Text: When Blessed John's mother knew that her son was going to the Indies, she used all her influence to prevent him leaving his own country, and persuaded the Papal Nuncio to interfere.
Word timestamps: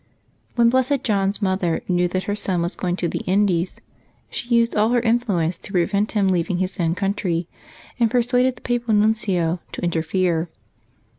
When 0.55 0.71
Blessed 0.71 1.03
John's 1.03 1.43
mother 1.43 1.83
knew 1.87 2.07
that 2.07 2.23
her 2.23 2.35
son 2.35 2.63
was 2.63 2.75
going 2.75 2.95
to 2.95 3.07
the 3.07 3.19
Indies, 3.27 3.79
she 4.31 4.55
used 4.55 4.75
all 4.75 4.89
her 4.93 4.99
influence 4.99 5.59
to 5.59 5.71
prevent 5.71 6.13
him 6.13 6.29
leaving 6.29 6.57
his 6.57 6.79
own 6.79 6.95
country, 6.95 7.47
and 7.99 8.09
persuaded 8.09 8.55
the 8.55 8.61
Papal 8.63 8.95
Nuncio 8.95 9.59
to 9.73 9.81
interfere. 9.83 10.49